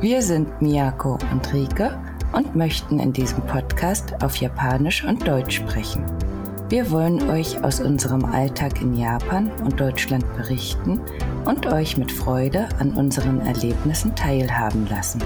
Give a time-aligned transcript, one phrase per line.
[0.00, 1.98] Wir sind Miyako und Rike
[2.32, 6.04] und möchten in diesem Podcast auf Japanisch und Deutsch sprechen.
[6.68, 11.00] Wir wollen euch aus unserem Alltag in Japan und Deutschland berichten
[11.46, 15.22] und euch mit Freude an unseren Erlebnissen teilhaben lassen.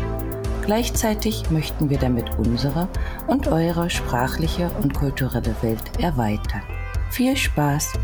[0.64, 2.86] Gleichzeitig möchten wir damit unsere
[3.26, 6.62] und eure sprachliche und kulturelle Welt erweitern.
[7.10, 7.94] Viel Spaß!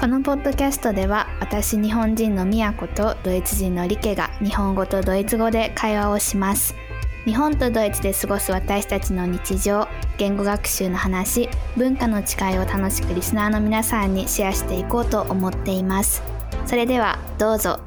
[0.00, 6.76] このポッドキャストでは私日本人のみやことドイツ人のリケが日本語とドイツ語で会話をします
[7.24, 16.22] 日本とドイツで過ごす私たちの日常言語学習の話文化の違いを楽しくリスナーの皆さんにシェアしていこうと思っています
[16.64, 17.80] それではどうぞ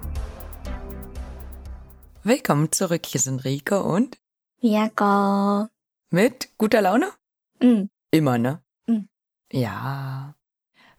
[2.26, 4.18] Willkommen zurück, hier sind Rike und
[4.62, 5.70] みやこ
[6.12, 7.14] mit guter Laune?
[7.62, 8.60] うん、Immer, ne?
[8.90, 9.06] Mhm.
[9.54, 10.36] Ja.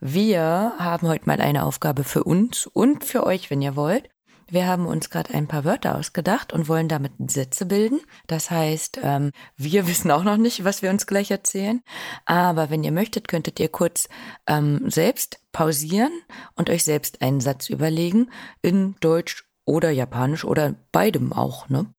[0.05, 4.11] Wir haben heute mal eine Aufgabe für uns und für euch, wenn ihr wollt.
[4.51, 8.01] Wir haben uns gerade ein paar Wörter ausgedacht und wollen damit Sätze bilden.
[8.27, 11.83] Das heißt, ähm, wir wissen auch noch nicht, was wir uns gleich erzählen.
[12.25, 14.09] Aber wenn ihr möchtet, könntet ihr kurz
[14.49, 16.11] ähm, selbst pausieren
[16.57, 18.29] und euch selbst einen Satz überlegen
[18.61, 21.95] in Deutsch oder Japanisch oder beidem auch, ne?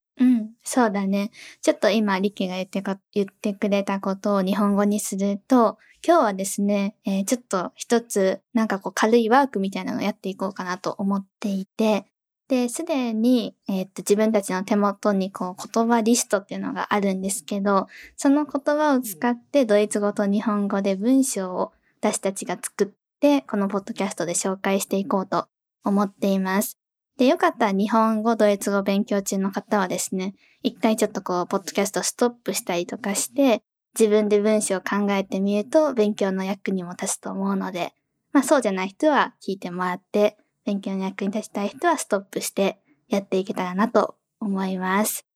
[0.64, 1.32] そうだね。
[1.62, 12.06] ちょっと今、リケが言ってか言ってくれたことを日本語にすると、今日はですね、えーちょっと一つ、なんかこう軽いワークみたいなのをやっていこうかなと思っていて、
[12.48, 22.88] で、すでに、えーっと、自分たちの手元にこう言葉リストっていうのがあるんですけど、その言葉を使ってドイツ語と日本語で文章を私たちが作っ
[23.20, 25.48] て、このポッドキャストで紹介していこうと
[25.84, 26.83] 思っています。
[27.18, 30.34] で、よかったら日本語、ドイツ語勉強中の方はですね、
[30.64, 33.62] 一回ちょっとこう、ポッドキャストストップしたりとかして、
[33.98, 37.94] 自分で文章を考えてみると勉強の役にも立つと思うので、
[38.32, 45.28] まあそうじゃない人は聞いてもらって、勉強の役に立ちたい人はストップしてやっていけたらなと思います。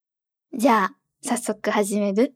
[0.53, 2.33] じゃあ、早速始める？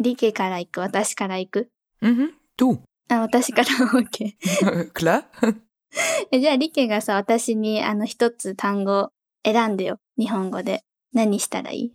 [0.00, 0.80] リケから行く？
[0.80, 1.70] 私から行く
[2.02, 2.30] ？Mhm.
[2.56, 2.80] Du.
[3.08, 4.34] あ、私から OK。
[4.92, 5.24] Klar?
[6.32, 9.10] えじゃあ、リケがさ、私にあの一つ単語
[9.44, 9.98] 選んでよ。
[10.18, 10.84] 日本語で。
[11.12, 11.92] 何したらいい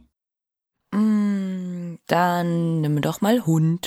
[0.92, 3.80] ？Mm, dann nimm doch mal Hund.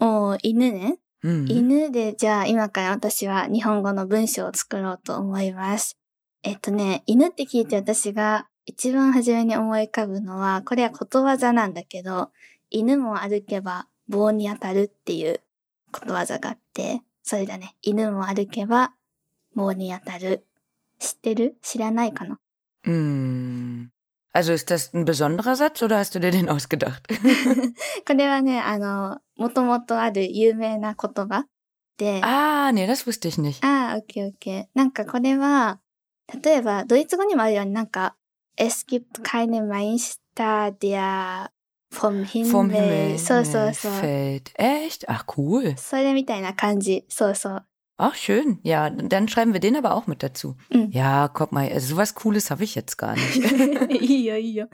[0.00, 0.98] おー、犬ね。
[1.22, 1.46] Mhm.
[1.52, 5.96] 犬で、じゃあ今から私は日本語の文章を作ろうと思います。
[6.42, 12.30] えっとね、犬って聞いて私が一番初めに思い浮かぶのは、これはことわざなんだけど、
[12.70, 15.40] 犬も歩けば棒に当たるっていう
[15.92, 17.76] ことわざがあって、それだね。
[17.82, 18.92] 犬も歩けば
[19.56, 20.46] 棒に当たる。
[21.00, 22.38] 知ってる知らないかな
[22.86, 23.88] Mm.
[24.32, 27.02] Also ist das ein besonderer Satz oder hast du dir den ausgedacht?
[28.06, 31.46] これはね、あの、もともとある有名な言葉
[31.98, 33.66] で、ah, nee, das wusste ich nicht.
[33.66, 34.66] ああ、オッケーオッケー。
[34.74, 35.80] なんかこれは、
[36.44, 38.14] 例えば、ドイツ語にもあるようになんか、
[38.56, 41.50] Es gibt keine Meister, der
[41.90, 42.50] vom Himmel.
[42.50, 43.92] Vom Himmel そうそうそう。
[43.92, 44.54] fällt.
[44.58, 45.06] Echt?
[45.08, 45.76] Ach, cool.
[45.76, 47.04] それみたいな感じ。
[47.08, 47.66] そうそう。
[47.97, 48.59] Ach, schön.
[48.63, 50.57] Ja, dann schreiben wir den aber auch mit dazu.
[50.71, 50.89] Mhm.
[50.91, 53.35] Ja, guck mal, also sowas Cooles habe ich jetzt gar nicht.
[54.01, 54.67] いいよいいよ。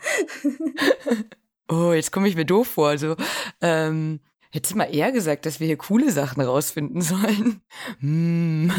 [1.69, 2.87] oh, jetzt komme ich mir doof vor.
[2.87, 3.17] Also,
[3.59, 4.21] ähm,
[4.51, 7.61] hättest du mal eher gesagt, dass wir hier coole Sachen rausfinden sollen.
[7.99, 8.71] Hm.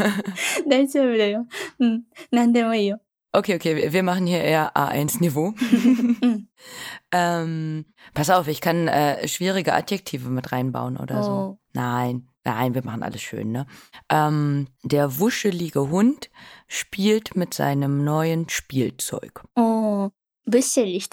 [0.66, 1.46] 大丈夫だよ。
[1.78, 2.02] うん。
[2.30, 3.00] なんでもいいよ。
[3.35, 5.55] Okay, okay, wir machen hier eher A1-Niveau.
[7.11, 11.23] ähm, pass auf, ich kann äh, schwierige Adjektive mit reinbauen oder oh.
[11.23, 11.59] so.
[11.73, 13.65] Nein, nein, wir machen alles schön, ne?
[14.07, 16.29] Ähm, der wuschelige Hund
[16.67, 19.43] spielt mit seinem neuen Spielzeug.
[19.55, 20.09] Oh,
[20.45, 21.09] wuschelig,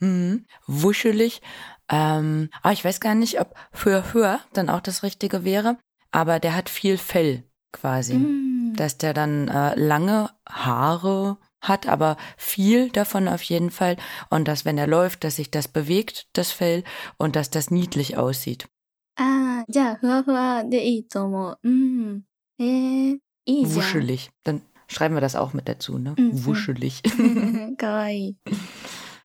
[0.00, 1.42] Hm, wuschelig.
[1.90, 5.76] Ähm, aber ich weiß gar nicht, ob für höher dann auch das Richtige wäre,
[6.12, 8.14] aber der hat viel Fell quasi.
[8.14, 8.57] Mm.
[8.68, 8.76] Mhm.
[8.76, 13.96] dass der dann äh, lange Haare hat, aber viel davon auf jeden Fall.
[14.30, 16.84] Und dass, wenn er läuft, dass sich das bewegt, das Fell,
[17.16, 18.68] und dass das niedlich aussieht.
[19.18, 21.56] Ah, ja, hua hua de itomo.
[23.46, 24.30] Wuschelig.
[24.44, 26.14] Dann schreiben wir das auch mit dazu, ne?
[26.16, 26.44] Mhm.
[26.44, 27.02] Wuschelig.
[27.78, 28.36] Kawaii.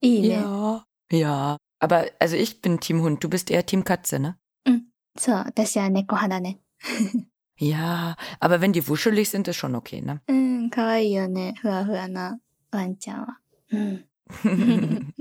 [0.02, 0.84] ja.
[1.12, 1.56] Ja.
[1.78, 4.38] Aber also ich bin Team Hund, du bist eher Team Katze, ne?
[4.66, 4.90] Mhm.
[5.18, 6.58] So, das ist ja Nekohana, ne?
[7.56, 10.20] Ja, aber wenn die wuschelig sind, ist schon okay, ne?
[10.30, 10.70] Mm,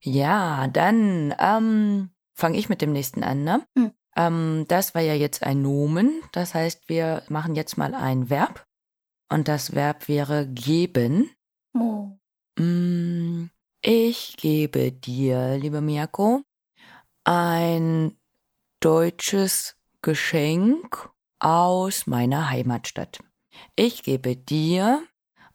[0.00, 3.66] ja, dann ähm, fange ich mit dem nächsten an, ne?
[3.76, 3.92] Hm.
[4.16, 6.22] Ähm, das war ja jetzt ein Nomen.
[6.32, 8.66] Das heißt, wir machen jetzt mal ein Verb.
[9.30, 11.30] Und das Verb wäre geben.
[11.74, 12.10] Oh.
[12.58, 13.50] Mm,
[13.82, 16.42] ich gebe dir, liebe Miyako,
[17.24, 18.18] ein
[18.80, 23.19] deutsches Geschenk aus meiner Heimatstadt.
[23.75, 25.03] Ich gebe dir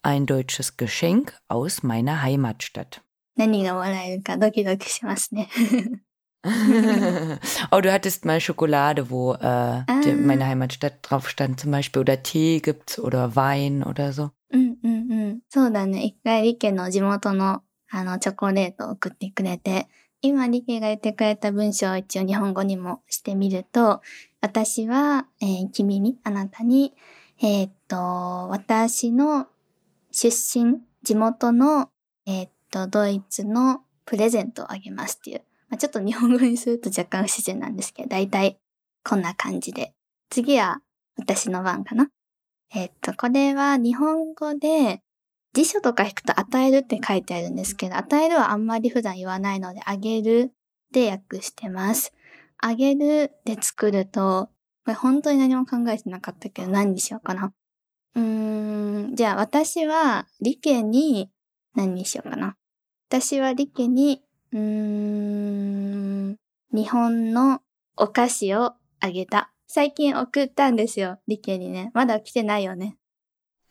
[0.02, 3.02] ein deutsches Geschenk aus meiner Heimatstadt.
[3.36, 5.48] 何がもらえるかドキドキしますね。
[7.70, 10.14] oh, du hattest mal Schokolade, wo äh, die, Ah.
[10.16, 12.00] meine Heimatstadt drauf stand zum Beispiel.
[12.00, 14.30] Oder Tee gibt's oder Wein oder so.
[14.50, 15.40] うんうんうん。
[15.50, 16.04] そうだね。
[16.04, 19.88] 一回リケの地元のあのチョコレートを送ってくれて、
[20.20, 24.00] 今リケが言ってくれた文章を一応日本語にもしてみると、
[24.43, 26.93] 私は、えー君に、あなたに、
[27.41, 27.95] えーっと、
[28.49, 29.47] 私の
[30.11, 31.89] 出身、地元の、
[32.25, 35.43] えーっと、ドイツのプレゼントをあげますっていう。
[35.69, 38.59] まあ、ちょっと日本語にすると若干不自然なんですけど、だいたい
[39.05, 39.93] こんな感じで。
[40.29, 40.81] 次は
[41.17, 42.09] 私の番かな。
[42.75, 44.99] えっと、これは日本語で
[45.53, 50.51] 辞書とか引くと与えるって書いてあるんですけど、与えるはあんまり普段言わないので、あげる
[50.91, 52.13] で訳してます。
[52.57, 54.49] あげるで作ると、
[54.85, 57.53] これ本当に何も考えてなかったけど何にしようかな。
[58.15, 61.31] うーん、じゃあ私は理系に
[61.75, 62.55] 何にしようかな。
[63.09, 66.37] 私は理系に、うーん、
[66.73, 67.61] 日本の
[67.97, 69.51] お菓子をあげた。
[69.67, 71.91] 最近送ったんですよ、理系にね。
[71.93, 72.97] まだ来てないよね。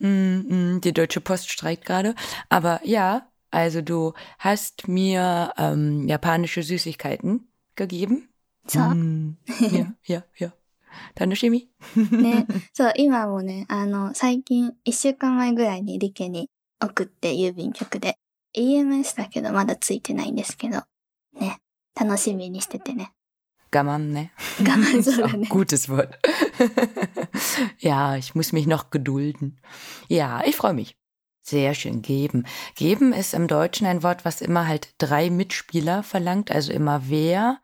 [0.00, 2.14] Mm, mm, die Deutsche Post streikt gerade.
[2.48, 8.31] Aber ja, also du hast mir ähm, japanische Süßigkeiten gegeben.
[8.67, 8.83] そう。
[8.83, 9.33] Mm,
[9.71, 10.51] ja, ja, ja.
[11.15, 11.67] Tanoshimi.
[12.11, 12.45] ね。
[12.73, 16.49] そう、今もね、あの、最近、一週間前ぐらいにリケに
[16.81, 18.17] 送って郵便局で。
[18.55, 20.81] EMS だけどまだついてないんですけど。
[21.39, 21.59] ね。
[21.99, 23.11] 楽しみにしててね。
[23.71, 24.29] Gammam, ne?
[24.59, 25.47] 我慢 Ist そう auch だ ein ね。
[25.49, 26.17] gutes Wort.
[27.79, 29.59] ja, ich muss mich noch gedulden.
[30.07, 30.95] Ja, ich freue mich.
[31.43, 32.01] Sehr schön.
[32.01, 32.45] Geben.
[32.75, 36.51] Geben ist im Deutschen ein Wort, was immer halt drei Mitspieler verlangt.
[36.51, 37.59] Also immer wer,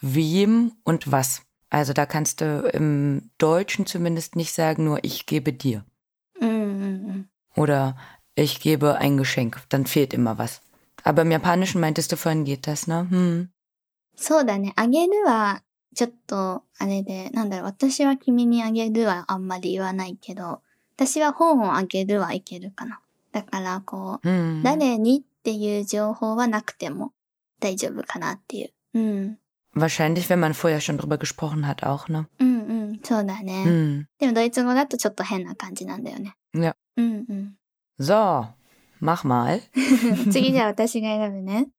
[0.00, 1.42] wem und was.
[1.70, 5.84] Also da kannst du im Deutschen zumindest nicht sagen, nur ich gebe dir.
[6.40, 7.28] うんうんうん。
[7.56, 7.96] Oder
[8.36, 9.60] ich gebe ein Geschenk.
[9.68, 10.60] Dann fehlt immer was.
[11.02, 13.06] Aber im Japanischen meintest du vorhin geht das, ne?
[13.10, 13.48] Hm.
[14.16, 14.72] そうだね。
[14.76, 15.62] あげるは、
[15.94, 20.62] ちょっと、あれで、なんだろう、私は君にあげるはあんまり言わないけど、
[20.96, 23.00] 私は本をあげるはいけるかな。
[23.32, 24.62] だから、こう、 Hm.
[24.62, 27.12] 誰にっていう情報はなくても
[27.60, 28.72] 大丈夫かなっていう。
[28.94, 29.37] うん。
[29.73, 32.27] Wahrscheinlich, wenn man vorher schon drüber gesprochen hat, auch, ne?
[32.39, 32.99] うんうん。
[33.03, 33.63] そうだね。
[33.65, 34.05] Hm.
[34.19, 36.35] でもドイツ語だとちょっと変な感じなんだよね。
[36.53, 36.75] Ja.
[36.97, 37.55] うんうん。
[37.99, 38.47] So,
[39.01, 39.61] mach mal.
[40.31, 41.69] 次じゃあ私が選ぶね。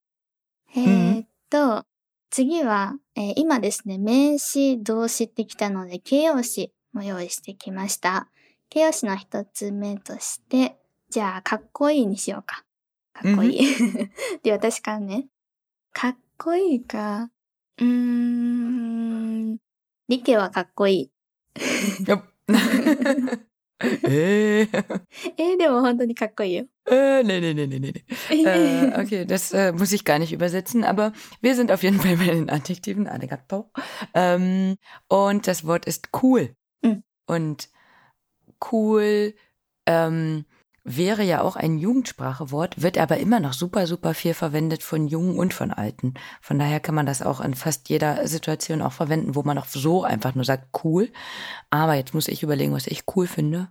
[0.76, 1.84] えーっと、
[2.31, 8.28] 次は、えー今ですね、名詞、動詞ってきたので、形容詞も用意してきました。
[8.69, 10.78] 形容詞の一つ目として、
[11.10, 12.64] じゃあ、かっこいいにしようか。
[13.12, 13.76] かっこいい。
[14.44, 15.26] で、私からね。
[15.93, 17.31] かっこいいか。
[17.80, 17.86] うー
[19.53, 19.57] ん。
[20.07, 21.12] リケはかっこいい。
[22.06, 22.24] Ja.
[22.47, 23.39] äh,
[25.38, 26.65] えーでも本当にかっこいいよ。
[26.88, 27.92] äh, nee, nee, nee, nee, nee.
[28.30, 28.44] nee.
[28.45, 32.15] Äh, okay, das äh, muss ich gar nicht übersetzen, aber wir sind auf jeden Fall
[32.18, 33.71] bei den Adjektiven, Arigato.
[34.13, 34.77] Ähm,
[35.07, 36.56] und das Wort ist cool.
[36.83, 37.03] Mhm.
[37.27, 37.69] Und
[38.71, 39.33] cool
[39.86, 40.45] ähm,
[40.83, 45.38] wäre ja auch ein Jugendsprachewort, wird aber immer noch super, super viel verwendet von Jungen
[45.38, 46.13] und von Alten.
[46.42, 49.65] Von daher kann man das auch in fast jeder Situation auch verwenden, wo man auch
[49.65, 51.12] so einfach nur sagt, cool.
[51.71, 53.69] Aber jetzt muss ich überlegen, was ich cool finde.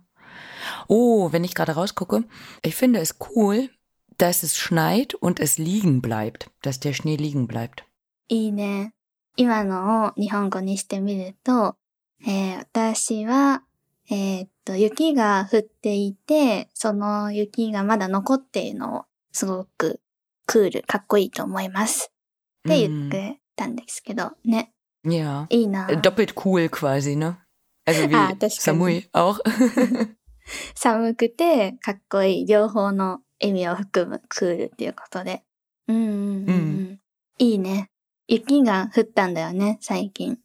[0.87, 2.25] Oh, wenn ich gerade rausgucke,
[2.61, 3.69] ich finde es cool,
[4.17, 7.83] dass es schneit und es liegen bleibt, dass der Schnee liegen bleibt.
[8.27, 8.93] いいね。
[9.35, 11.75] 今のを日本語にしてみると、
[12.25, 13.61] えー私は、
[14.09, 20.00] えーっ と、雪が降っていて、その雪がまだ残っているのをすごく
[20.46, 22.12] クール、かっこいいと思います。
[22.68, 24.72] って言ってたんですけど、ね。
[25.04, 25.46] Ja.
[25.48, 27.36] いいな Äh, Doppelt cool quasi, ne?
[27.86, 29.40] Also wie Ah, das kann Samui auch.
[30.74, 35.42] 寒くてかっこいい、両方の意味を含むクールっていうことで。
[35.88, 36.52] うんうんうん、うんう
[36.92, 37.00] ん
[37.38, 37.90] いいね。
[38.28, 40.38] 雪が降ったんだよね、最近。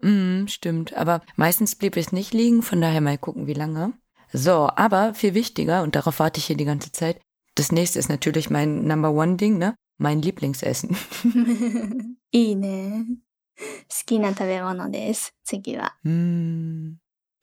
[0.00, 0.94] mm, stimmt.
[0.94, 3.92] Aber meistens blieb es nicht liegen, von daher mal gucken, wie lange.
[4.32, 7.20] So, aber viel wichtiger, und darauf warte ich hier die ganze Zeit,
[7.54, 9.74] das nächste ist natürlich mein Number One Ding, ne?
[9.98, 10.96] Mein Lieblingsessen.
[12.32, 13.04] いいね。
[13.56, 13.64] 好
[14.06, 15.34] きな食べ物です。
[15.44, 15.96] 次は。
[16.04, 16.96] Hm.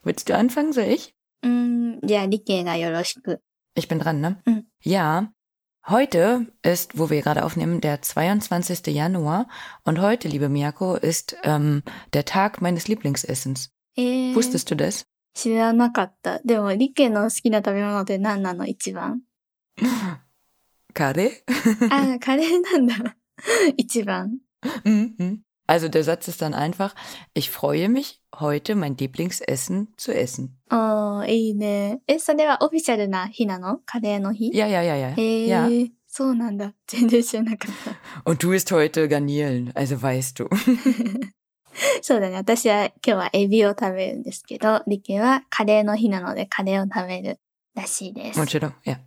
[0.03, 1.13] Willst du anfangen, soll ich?
[1.43, 3.41] うーん、じゃあ、理系がよろしく。
[3.75, 4.41] Ich bin dran, ne?
[4.45, 4.63] Mhm.
[4.83, 5.31] Ja.
[5.87, 8.87] Heute ist, wo wir gerade aufnehmen, der 22.
[8.87, 9.47] Januar.
[9.83, 11.81] Und heute, liebe Miyako, ist ähm,
[12.13, 13.71] der Tag meines Lieblingsessens.
[13.97, 15.05] えー、 Wusstest du das?
[15.33, 16.39] 知 らなかった。
[16.39, 19.21] でも、理系の好きな食べ物って何なの一番。
[20.93, 21.43] Kare?
[21.89, 23.15] あ、カレーなんだ。
[23.77, 24.39] 一番。
[24.83, 25.39] Mhm.
[25.43, 25.43] Mm-hmm.
[25.67, 26.95] Also der Satz ist dann einfach,
[27.35, 30.57] ich freue mich, heute mein Lieblingsessen zu essen.
[30.71, 32.01] おー、いいね。
[32.07, 35.13] え、それはオフィシャルな日なのカレーの日 Ja, ja, ja, ja.
[35.15, 35.91] へえ ja.
[36.07, 36.73] そうなんだ。
[36.87, 38.29] 全然知らなかった。
[38.29, 40.49] Und du isst heute Garnelen, also weißt du.
[42.01, 42.35] そうだね。
[42.35, 47.39] 私は今日はエビを食べるんですけど、リケはカレーの日なのでカレーを食べる
[47.75, 48.39] らしいです。
[48.39, 48.97] Mochiro, ja.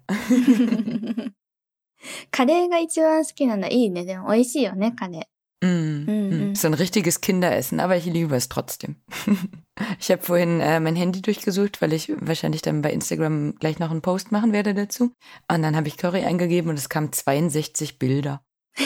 [2.30, 3.68] カレーが一番好きなんだ。
[3.68, 4.04] いいね。
[4.04, 5.22] でも美味しいよね、カレー。
[5.63, 6.55] Mm, mm.
[6.55, 8.97] So ein richtiges Kinderessen, aber ich liebe es trotzdem.
[9.99, 13.89] ich habe vorhin äh, mein Handy durchgesucht, weil ich wahrscheinlich dann bei Instagram gleich noch
[13.89, 15.13] einen Post machen werde dazu.
[15.51, 18.43] Und dann habe ich Curry eingegeben und es kamen 62 Bilder.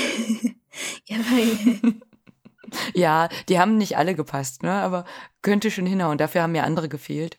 [1.06, 1.94] ja, weil.
[2.94, 4.72] ja, die haben nicht alle gepasst, ne?
[4.72, 5.04] aber
[5.42, 6.18] könnte schon hinhauen.
[6.18, 7.38] Dafür haben mir andere gefehlt.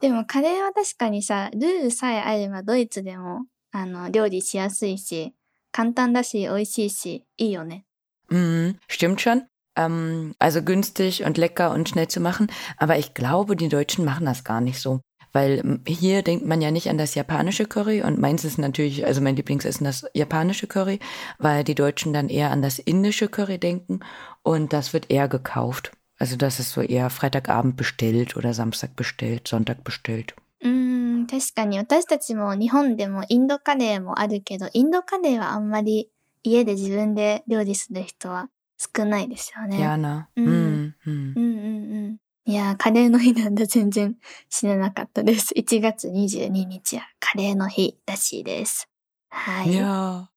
[0.00, 5.34] でもカレーは確かにさ、ルーさえあればドイツでもあの料理しやすいし、
[5.71, 7.85] 簡単だし、美味しいし、いいよね。
[8.29, 9.43] Mhm, stimmt schon.
[9.75, 12.47] Ähm, also günstig und lecker und schnell zu machen.
[12.77, 15.01] Aber ich glaube, die Deutschen machen das gar nicht so.
[15.33, 19.05] Weil ähm, hier denkt man ja nicht an das japanische Curry und meins ist natürlich,
[19.05, 20.99] also mein Lieblingsessen das japanische Curry,
[21.39, 23.99] weil die Deutschen dann eher an das indische Curry denken
[24.43, 25.91] und das wird eher gekauft.
[26.17, 30.35] Also das ist so eher Freitagabend bestellt oder Samstag bestellt, Sonntag bestellt.
[30.61, 36.10] うーん、 確かに私たちも日本でもインドカレーもあるけど、インドカレーはあんまり
[36.42, 38.48] 家で自分で料理する人は
[38.78, 39.78] 少ないですよね。
[39.78, 40.26] Ja, ne?
[40.36, 40.92] Mhm.
[41.06, 41.34] Mhm.
[41.36, 42.16] うんうんうん。
[42.46, 43.66] いやー、カレーの日なんだ。
[43.66, 44.16] 全然
[44.48, 45.52] 知らなかったです。
[45.54, 48.88] 1月22日はカレーの日らしいです。
[49.28, 49.72] はい。
[49.72, 50.28] Ja.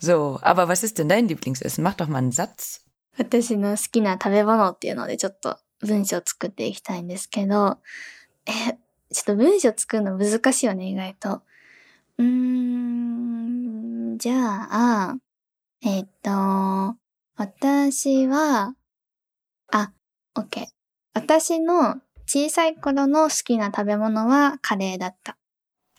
[0.00, 1.84] So, aber was ist denn dein Lieblingsessen?
[1.84, 2.80] Mach doch mal einen Satz.
[3.16, 7.78] 私の好きな食べ物っていうのでちょっと文章作っていきたいんですけど、
[8.46, 8.78] え、
[9.12, 11.42] ちょっと文章作るの難しいよね、意外と。
[12.18, 12.24] うー
[14.14, 15.16] ん、じゃあ、
[15.84, 16.96] えー、っと、
[17.36, 18.74] 私は、
[19.72, 19.92] あ、
[20.34, 20.66] OK。
[21.14, 25.36] 私の小さい頃の好きな食べ物はカレーだった。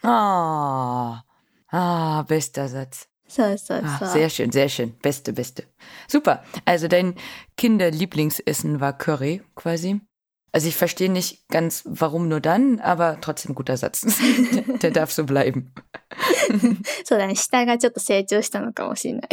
[0.01, 1.23] あ
[1.71, 3.07] あ、ああ、ベスト、ザッツ。
[3.27, 4.09] そうそうそう。
[4.09, 4.93] sehr schön, sehr schön.
[5.01, 5.63] ベスト、ベスト。
[6.07, 6.39] super.
[6.65, 7.15] also dein
[7.57, 10.01] Kinderlieblingsessen war Curry, quasi?
[10.52, 14.06] Also ich verstehe nicht ganz, warum nur dann, aber trotzdem guter Satz.
[14.52, 15.72] der, der darf so bleiben.
[17.04, 19.28] そうだね、下がちょっと成長したのかもしれない。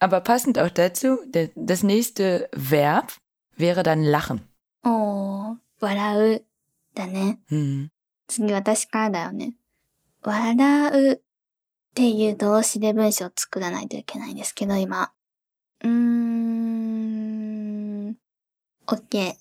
[0.00, 3.12] aber passend auch dazu, der, das nächste Verb
[3.56, 4.40] wäre dann lachen.
[4.82, 6.44] おー、笑う。
[6.94, 7.38] だね。
[7.50, 7.88] Hm.
[8.28, 9.54] 次私からだよね。
[10.22, 11.20] 笑うっ
[11.94, 15.12] ていう動詞で文章を作らないといけないんですけど、今。
[15.82, 16.63] うーん。
[18.86, 19.34] OK。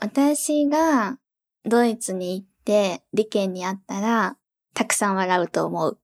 [0.00, 1.18] 私が
[1.64, 4.36] ドイツに行って理研に会ったら、
[4.74, 5.98] たくさん笑うと思う。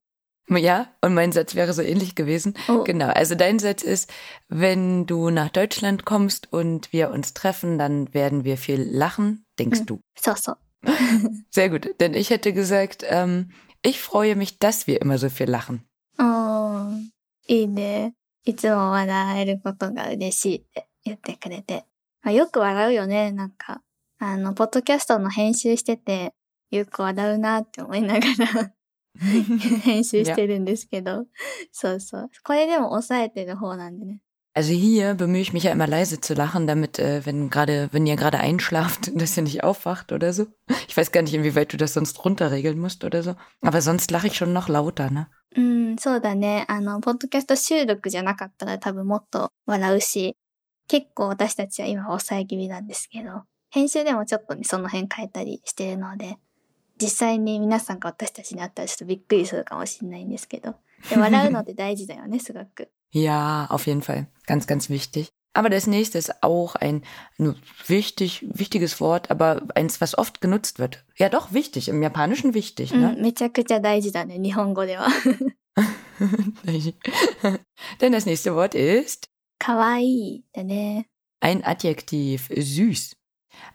[0.47, 2.53] Ja, und mein Satz wäre so ähnlich gewesen.
[2.67, 4.11] お Genau, also dein Satz ist,
[4.47, 9.79] wenn du nach Deutschland kommst und wir uns treffen, dann werden wir viel lachen, denkst
[9.79, 9.85] Hm.
[9.87, 9.99] du.
[10.15, 10.57] そうそう。
[11.51, 13.49] Sehr gut, denn ich hätte gesagt, ähm,
[13.81, 15.81] ich freue mich, dass wir immer so viel lachen.
[16.19, 17.09] おー、
[17.47, 18.13] いいね。
[18.43, 21.85] いつも笑えることが嬉しいって言ってくれて。
[22.22, 23.32] まあ、よく笑うよね。
[23.32, 23.82] なんか、
[24.18, 26.34] あの、ポッドキャストの編集してて、
[26.70, 28.72] よく笑うなって思いながら
[29.82, 31.26] 編集してるんですけど。
[31.72, 32.30] そうそう。
[32.44, 34.20] これでも抑えてる方なんでね。
[34.52, 38.16] Also hier bemühe ich mich ja immer leise zu lachen, damit, äh, wenn gerade, wenn ihr
[38.16, 40.46] gerade einschlaft, dass ihr nicht aufwacht oder so.
[40.88, 43.36] Ich weiß gar nicht, inwieweit du das sonst runterregeln musst oder so.
[43.62, 45.28] Aber sonst lache ich schon noch lauter, ne?
[45.56, 46.64] うん、そうだね。
[46.68, 50.36] あの、ポッドキャスト収録じゃなかったら多分もっと笑うし、
[50.90, 56.36] 結構私たちは今抑え気味なんですけど、編集でもちょっとね、その辺変えたりしてるので、
[57.00, 60.74] 実際に皆さんが私たちに会ったらちょっとびっくりするかもしれないんですけど、
[61.08, 62.90] で笑うのって大事だよね、すごく。
[63.12, 64.26] Ja, auf jeden Fall.
[64.48, 65.28] Ganz, ganz wichtig.
[65.52, 67.02] Aber das nächste ist auch ein
[67.38, 67.54] nur
[67.86, 71.04] wichtig, wichtiges Wort, aber eins, was oft genutzt wird.
[71.16, 71.88] Ja, doch, wichtig.
[71.88, 73.14] Im Japanischen wichtig, う ne?
[73.14, 75.06] ん、めちゃくちゃ大事だね、日本語では。
[78.00, 81.07] Denn das nächste Wort ist かわいいだね。
[81.41, 83.15] ein Adjektiv, süß.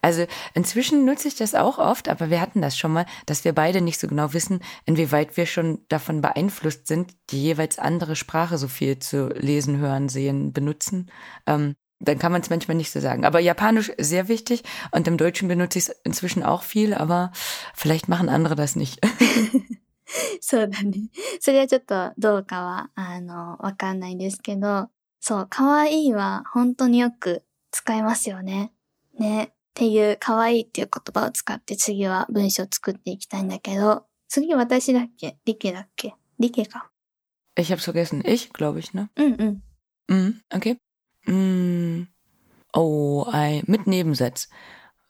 [0.03, 3.55] Also inzwischen nutze ich das auch oft, aber wir hatten das schon mal, dass wir
[3.55, 8.59] beide nicht so genau wissen, inwieweit wir schon davon beeinflusst sind, die jeweils andere Sprache
[8.59, 11.11] so viel zu lesen, hören, sehen, benutzen.
[11.47, 13.25] Ähm, dann kann man es manchmal nicht so sagen.
[13.25, 17.31] Aber Japanisch sehr wichtig und im Deutschen benutze ich es inzwischen auch viel, aber
[17.75, 19.01] vielleicht machen andere das nicht.
[20.41, 21.09] そうだね。
[21.41, 24.89] それはちょっとどうかは、あの、わかんないんですけど、
[25.20, 28.74] そう、かわいいは本当によく使いますよね。
[29.20, 29.44] ね。
[29.46, 36.90] っていう、かわいいっていう言葉を使って次は文章を作っていきたいんだけど、次私だっけリケだっけリケか。
[37.58, 38.22] Ich hab's vergessen.
[38.26, 39.10] Ich, glaube ich, ne?
[39.16, 39.64] うんうん。
[40.08, 40.78] Mhm, okay.
[41.26, 42.08] Mm,
[42.74, 44.50] oh, ein, mit Nebensatz.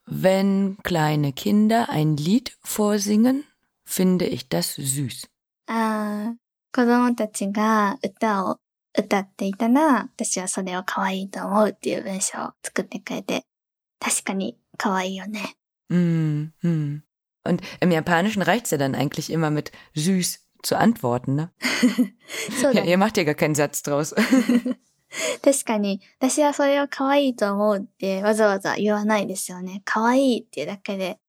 [0.05, 3.43] Wenn kleine Kinder ein Lied vorsingen,
[3.83, 5.27] finde ich das süß.
[5.67, 6.35] あー
[6.71, 8.59] 子供たちが歌を
[8.97, 13.45] 歌っていたら、私はそれを可愛いと思うっていう文章を作ってくれて、
[13.99, 15.55] 確かに可愛いよね。
[15.89, 17.03] うん、うん。
[17.43, 21.51] Und im Japanischen reicht's ja dann eigentlich immer mit süß zu antworten, ne?
[22.85, 24.15] ihr macht ja gar keinen Satz draus.
[25.43, 29.81] 確かに、私はそれを可愛いと思うってわざわざ言わないですよね。
[29.85, 31.19] 可愛いっていうだけで、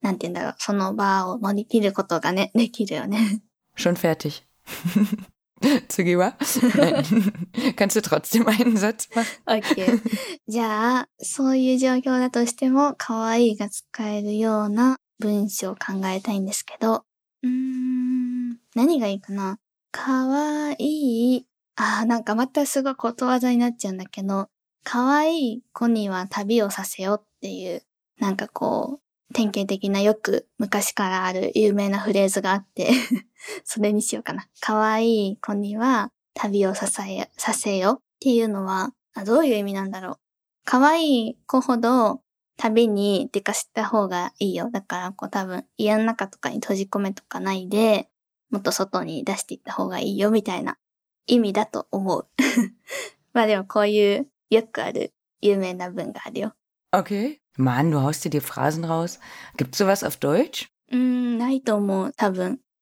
[0.00, 3.42] なんて言うんだろう、その場を乗り切ることがね、できるよね。
[3.76, 4.44] schon fertig.
[5.88, 6.36] Tsugiwa?
[6.74, 7.74] Nein.
[7.76, 9.26] Kannst du trotzdem einen Satz machen?
[9.46, 10.00] OK。
[10.48, 17.04] じゃあ、そういう状況だとしても、可愛いが使えるような文章を考えたいんですけど、
[17.42, 19.58] うーん、何がいいかな？
[19.92, 24.48] 可愛いあー、なんかまたすごいことわざになっちゃうんだけど、
[24.84, 27.82] 可愛い子には旅をさせよっていう、
[28.18, 32.90] なんかこう、典型的なよく昔からある有名なフレーズがあって、
[33.64, 34.48] それにしようかな。
[34.60, 40.18] 可愛い子には旅をさせさせよっていうのは、あどういう意味なんだろう。
[40.64, 42.20] 可愛い子ほど
[42.56, 44.70] 旅に出かした方がいいよ。
[44.70, 48.08] だからこう多分家の中とかに閉じ込めとかないで、
[48.50, 50.78] もっと外に出していった方がいいよみたいな
[51.26, 52.28] 意味だと思う。
[53.32, 56.54] まあでもこういうよくある有名な文があるよ。
[56.92, 57.43] Okay.
[57.56, 59.20] Mann, du haust dir die Phrasen raus.
[59.56, 60.68] Gibt's sowas auf Deutsch?
[60.90, 61.60] Mm, nein.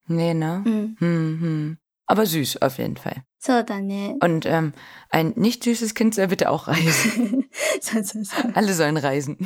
[0.09, 0.62] Nee, ne?
[0.64, 0.97] Mm.
[0.99, 1.79] Hm, hm.
[2.07, 3.23] Aber süß, auf jeden Fall.
[3.38, 4.17] So, dann, ne.
[4.21, 4.73] Und ähm,
[5.11, 7.49] ein nicht süßes Kind soll bitte auch reisen.
[7.81, 8.37] so, so, so.
[8.55, 9.37] Alle sollen reisen.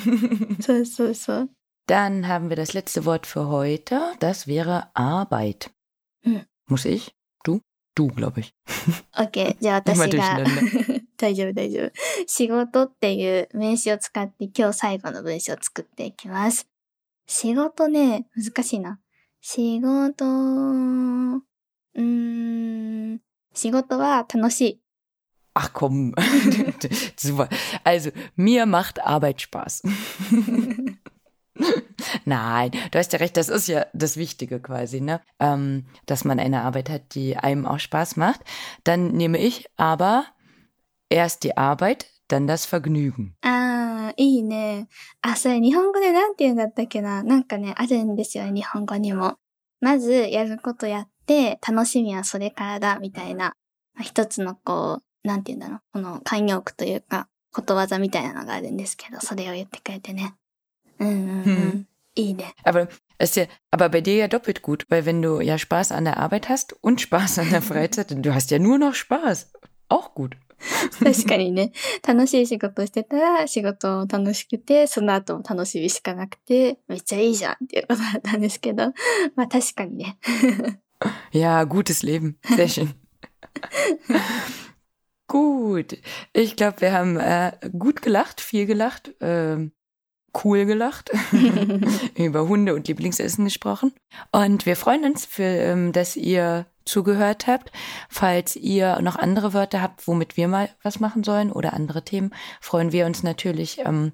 [0.60, 1.48] so, so, so.
[1.86, 4.00] Dann haben wir das letzte Wort für heute.
[4.18, 5.70] Das wäre Arbeit.
[6.22, 6.42] Hm.
[6.68, 7.14] Muss ich?
[7.44, 7.60] Du?
[7.94, 8.52] Du, glaube ich.
[9.18, 11.92] Okay, ja, das ist 大丈夫大丈夫。
[12.26, 16.66] 仕事っていう名詞を使って今日最後の文章を作っていきます。
[17.26, 19.00] 仕事ね、難しいな。
[19.40, 23.20] 仕事、うーん、
[23.54, 24.80] 仕事は楽しい。
[25.54, 26.12] Ach komm.
[27.16, 27.48] Super.
[27.82, 29.84] Also, mir macht Arbeit Spaß.
[32.26, 35.22] Nein, du hast ja recht, das ist ja das Wichtige quasi, ne?
[35.40, 38.40] Ähm, dass man eine Arbeit hat, die einem auch Spaß macht.
[38.84, 40.26] Dann nehme ich aber
[41.09, 43.35] erst die Arbeit, dann das Vergnügen.
[43.41, 44.87] あー、いいね。
[45.21, 47.23] あ、それ日本語でなんて言うんだったっけな。
[47.23, 49.37] なんかね、あるんですよ、日本語にも。
[49.79, 53.55] まず、やることやって、楽しみはそれからだ、みたいな。
[53.93, 55.81] まあ一つのこう、なんて言うんだろう。
[55.93, 60.35] この慣用句というか、ことわざみたいなのがあるんですけど、それを言ってくれてね。
[60.99, 61.47] うんうんうん。
[61.47, 62.53] うんいいね。
[62.63, 66.05] Aber ist ja, aber bei dir ja doppelt gut, weil wenn du ja Spaß an
[66.05, 69.53] der Arbeit hast und Spaß an der Freizeit, du hast ja nur noch Spaß.
[69.87, 70.35] Auch gut.
[71.03, 71.71] 確かにね。
[72.07, 78.93] 楽しい仕事をしてたら、仕事楽しくて、その後も楽しみしかなくて、めっちゃいいじゃんっていうことだったんですけど、
[79.35, 80.17] まあ確かにね。
[81.31, 82.35] Ja, gutes Leben.
[82.43, 82.93] Sehr schön.
[85.27, 85.97] gut.
[86.33, 89.71] Ich glaube, wir haben äh, gut gelacht, viel gelacht, ähm,
[90.43, 91.11] cool gelacht,
[92.15, 93.93] über Hunde und Lieblingsessen gesprochen.
[94.31, 97.70] Und wir freuen uns, für, ähm, dass ihr zugehört habt.
[98.08, 102.32] Falls ihr noch andere Wörter habt, womit wir mal was machen sollen oder andere Themen,
[102.60, 104.12] freuen wir uns natürlich, ähm,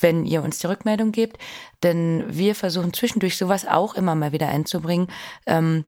[0.00, 1.38] wenn ihr uns die Rückmeldung gebt.
[1.82, 5.08] Denn wir versuchen zwischendurch sowas auch immer mal wieder einzubringen.
[5.46, 5.84] Ähm,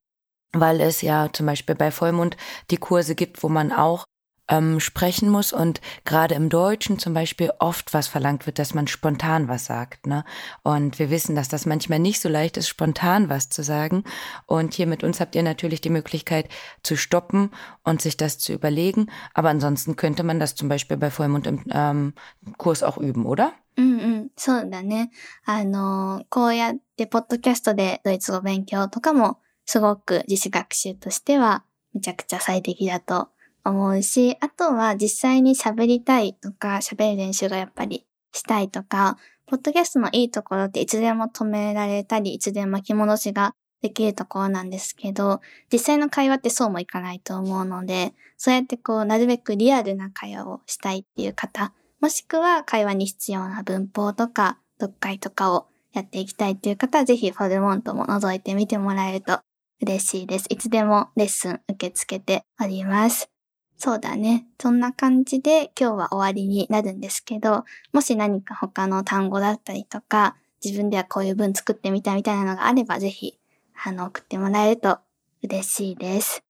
[0.53, 2.37] weil es ja zum Beispiel bei Vollmond
[2.71, 4.05] die Kurse gibt, wo man auch
[4.50, 8.88] ähm, sprechen muss und gerade im Deutschen zum Beispiel oft was verlangt wird, dass man
[8.88, 10.06] spontan was sagt.
[10.06, 10.24] Ne?
[10.64, 14.04] Und wir wissen, dass das manchmal nicht so leicht ist, spontan was zu sagen.
[14.46, 16.50] Und hier mit uns habt ihr natürlich die Möglichkeit
[16.84, 17.52] zu stoppen
[17.84, 19.08] und sich das zu überlegen.
[19.34, 22.14] Aber ansonsten könnte man das zum Beispiel bei Vollmond im ähm,
[22.58, 23.54] Kurs auch üben, oder?
[23.78, 25.12] うんうん、そうだね。
[25.44, 33.28] あの、こうやってポッドキャストでドイツ語勉強とかも、すごく自主学習としては、めちゃくちゃ最適だと
[33.65, 45.41] 思うし、あとは実際に喋りたいとか、喋る練習がやっぱりしたいとか、ポッドキャストのいいところっていつでも止められたり、いつでも巻き戻しができるところなんですけど、
[45.73, 59.41] 実際の会話ってそうもいかないと思うので、そうやってこう、なるべくリアルな会話をしたいっていう方、もしくは会話に必要な文法とか読解とかをやっていきたいっていう方はぜひフォルモントも覗いてみてもらえると
[59.83, 60.47] 嬉しいです。
[60.49, 63.31] いつでもレッスン受け付けております。
[63.81, 64.47] そうだね。
[64.61, 67.65] そんな感じで今日は終わりになるんですけど、
[67.95, 73.39] もし何か他の単語だったりとか、自分ではこういう文作ってみたみたいなのがあればぜひ、
[73.83, 74.99] あの、送ってもらえると
[75.43, 76.45] 嬉しいです。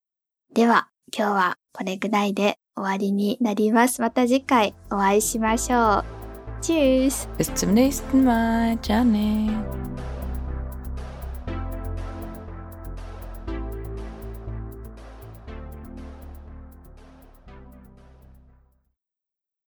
[0.52, 4.00] では、今日はこれぐらいで終わりになります。
[4.00, 6.04] また次回お会いしましょう。
[6.60, 7.28] Tschüss!
[7.38, 8.76] Bis zum nächsten Mal.
[8.80, 10.09] Ciao.